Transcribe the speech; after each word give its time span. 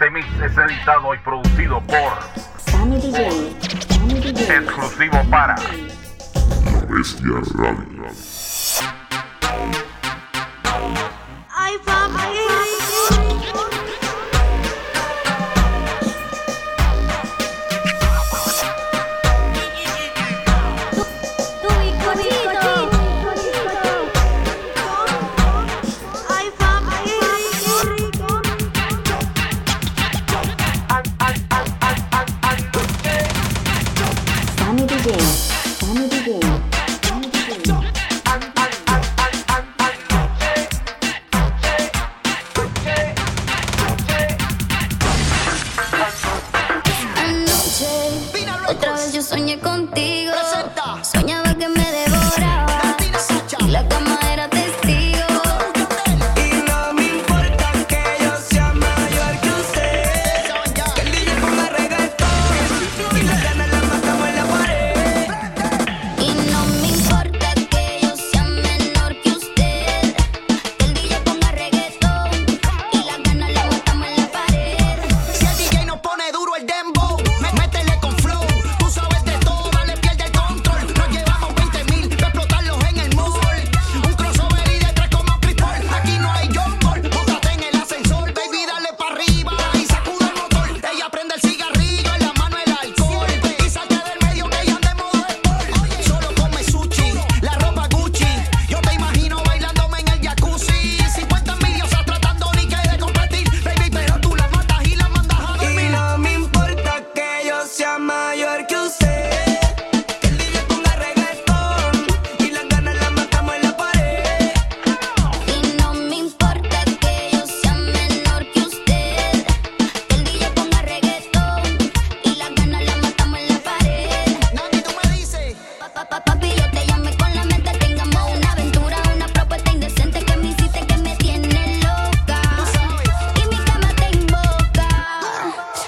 Este 0.00 0.10
mix 0.10 0.28
es 0.40 0.56
editado 0.56 1.12
y 1.12 1.18
producido 1.18 1.80
por 1.80 2.12
Sammy 2.70 3.00
DJ. 3.00 3.26
Exclusivo 4.56 5.20
para 5.28 5.56
La 5.56 6.84
Bestia 6.88 7.40
Radio. 7.56 8.04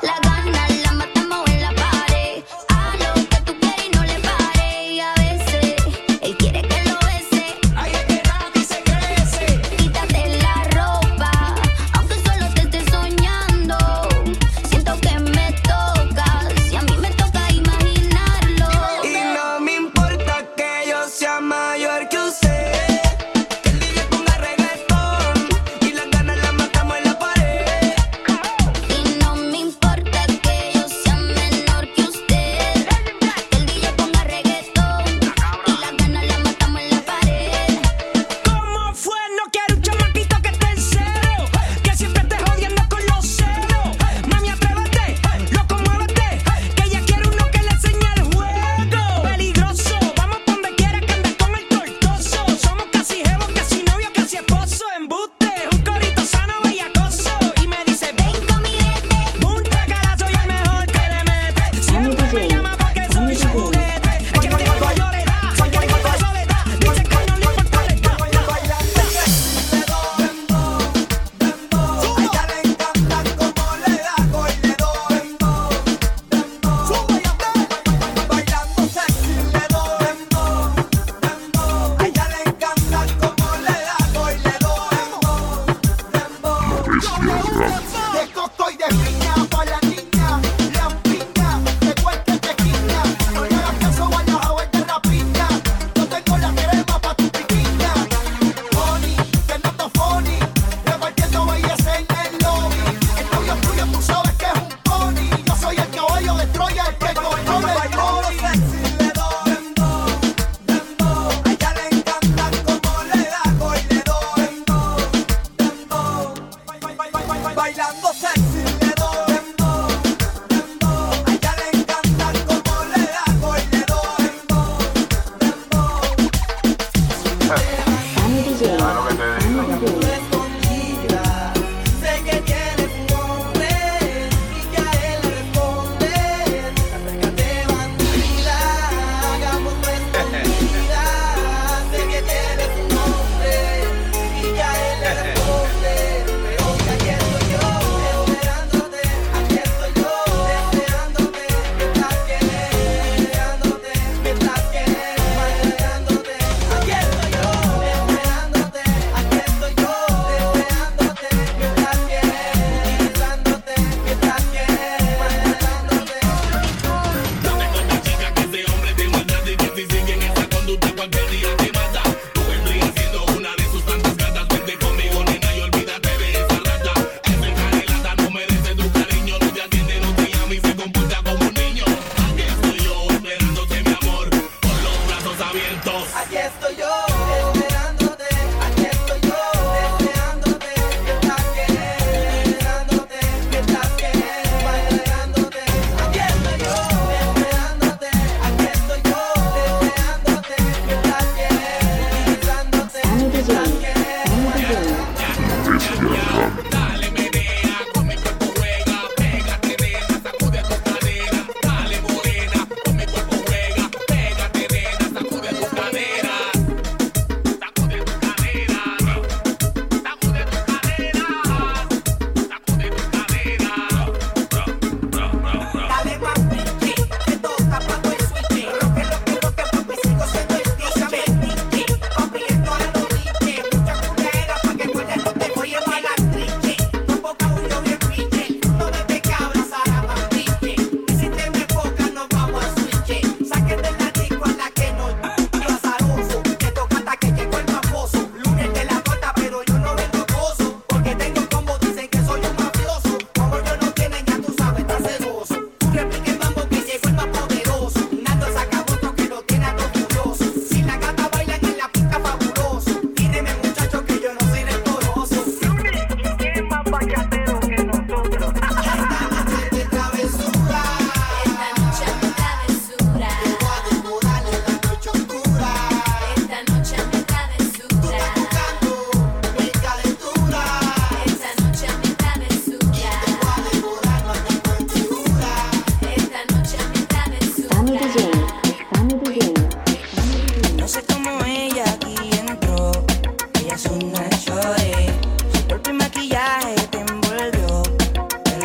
La 0.00 0.27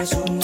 es 0.04 0.12
un 0.12 0.43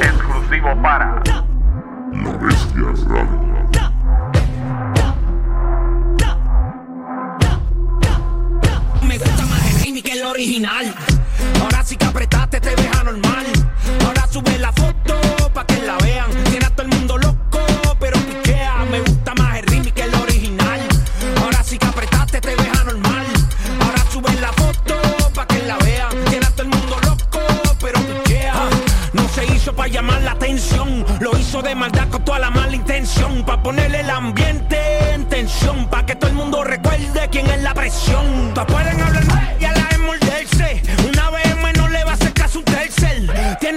Exclusivo 0.00 0.80
para 0.80 1.20
La 1.26 2.30
Bestia 2.38 2.92
Radio. 3.08 3.68
Me 9.02 9.18
gusta 9.18 9.46
más 9.46 9.74
el 9.74 9.80
remix 9.80 10.02
que 10.04 10.12
el 10.12 10.24
original. 10.24 10.94
Ahora 11.60 11.82
sí 11.82 11.96
que 11.96 12.04
apretaste, 12.04 12.60
te 12.60 12.76
ves 12.76 12.96
anormal. 13.00 13.46
Ahora 14.06 14.28
sube 14.28 14.56
la 14.60 14.72
foto 14.72 15.20
pa' 15.52 15.66
que 15.66 15.82
la 15.82 15.96
vean. 15.98 16.30
Tiene 16.44 16.66
a 16.66 16.70
todo 16.70 16.86
el 16.86 16.94
mundo 16.94 17.18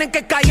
tienen 0.05 0.11
que 0.11 0.23
callar. 0.27 0.44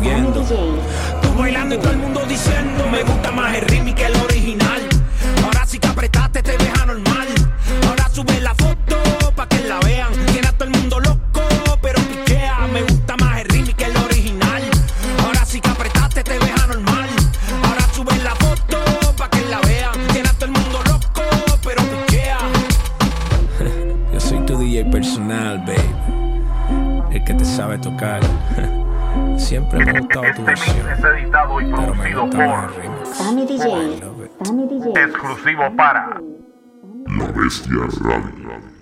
Tú 0.00 1.34
bailando 1.36 1.74
y 1.74 1.78
todo 1.78 1.92
el 1.92 1.98
mundo 1.98 2.22
diciendo, 2.26 2.86
me 2.90 3.02
gusta 3.02 3.30
más 3.32 3.54
el 3.54 3.60
remix 3.68 4.00
que 4.00 4.06
el 4.06 4.16
original. 4.16 4.80
Ahora 5.44 5.66
sí 5.66 5.78
que 5.78 5.88
apretaste, 5.88 6.42
te 6.42 6.56
deja 6.56 6.86
normal. 6.86 7.28
Ahora 7.86 8.08
sube 8.08 8.40
la 8.40 8.54
foto 8.54 8.96
pa' 9.36 9.46
que 9.46 9.60
la 9.68 9.78
vean. 9.80 10.10
Tiene 10.32 10.48
a 10.48 10.52
todo 10.52 10.70
el 10.70 10.70
mundo 10.70 11.00
loco, 11.00 11.42
pero 11.82 12.00
piquea. 12.00 12.66
Me 12.72 12.82
gusta 12.82 13.14
más 13.18 13.40
el 13.40 13.48
remix 13.50 13.74
que 13.74 13.84
el 13.84 13.96
original. 13.98 14.62
Ahora 15.22 15.44
sí 15.44 15.60
que 15.60 15.68
apretaste, 15.68 16.24
te 16.24 16.38
deja 16.38 16.66
normal. 16.66 17.08
Ahora 17.62 17.82
sube 17.92 18.16
la 18.24 18.34
foto 18.36 18.78
pa' 19.18 19.28
que 19.28 19.42
la 19.50 19.60
vean. 19.60 19.92
Tiene 20.12 20.30
a 20.30 20.32
todo 20.32 20.46
el 20.46 20.52
mundo 20.52 20.80
loco, 20.86 21.22
pero 21.62 21.82
piquea. 21.82 22.38
Yo 24.14 24.20
soy 24.20 24.38
tu 24.46 24.56
DJ 24.56 24.86
personal, 24.86 25.58
babe. 25.58 27.14
El 27.14 27.22
que 27.22 27.34
te 27.34 27.44
sabe 27.44 27.76
tocar. 27.76 28.22
Siempre 29.36 29.84
me 29.84 29.90
ha 29.90 30.00
gustado 30.00 30.22
tu 30.22 30.28
este 30.28 30.42
versión. 30.42 30.76
Este 30.90 30.92
es 30.92 31.22
editado 31.22 31.60
y 31.60 31.64
producido 31.72 32.30
por 32.30 33.06
Sammy 33.14 33.46
DJ. 33.46 35.04
Exclusivo 35.04 35.76
para 35.76 36.20
La 37.06 37.24
Bestia 37.32 37.86
Radio. 38.02 38.79